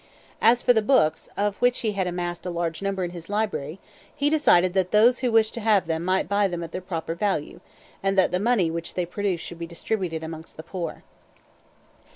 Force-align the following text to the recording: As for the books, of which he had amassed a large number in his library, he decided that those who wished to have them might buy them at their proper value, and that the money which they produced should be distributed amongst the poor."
As 0.51 0.63
for 0.63 0.73
the 0.73 0.81
books, 0.81 1.29
of 1.37 1.57
which 1.57 1.81
he 1.81 1.91
had 1.91 2.07
amassed 2.07 2.43
a 2.47 2.49
large 2.49 2.81
number 2.81 3.03
in 3.03 3.11
his 3.11 3.29
library, 3.29 3.77
he 4.15 4.31
decided 4.31 4.73
that 4.73 4.89
those 4.89 5.19
who 5.19 5.31
wished 5.31 5.53
to 5.53 5.61
have 5.61 5.85
them 5.85 6.03
might 6.03 6.27
buy 6.27 6.47
them 6.47 6.63
at 6.63 6.71
their 6.71 6.81
proper 6.81 7.13
value, 7.13 7.59
and 8.01 8.17
that 8.17 8.31
the 8.31 8.39
money 8.39 8.71
which 8.71 8.95
they 8.95 9.05
produced 9.05 9.45
should 9.45 9.59
be 9.59 9.67
distributed 9.67 10.23
amongst 10.23 10.57
the 10.57 10.63
poor." 10.63 11.03